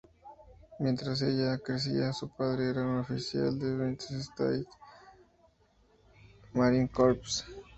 Mientras 0.79 1.21
ella 1.21 1.59
crecía, 1.59 2.11
su 2.11 2.27
padre 2.27 2.71
era 2.71 2.81
un 2.81 3.01
oficial 3.01 3.59
de 3.59 3.65
la 3.67 3.83
United 3.83 4.15
States 4.17 4.65
Marine 6.53 6.89
Corps. 6.89 7.29